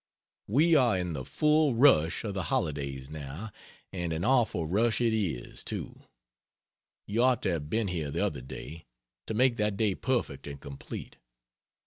[0.47, 3.51] We are in the full rush of the holidays now,
[3.93, 6.05] and an awful rush it is, too.
[7.05, 8.87] You ought to have been here the other day,
[9.27, 11.17] to make that day perfect and complete.